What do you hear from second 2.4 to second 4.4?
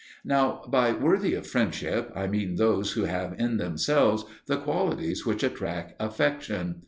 those who have in themselves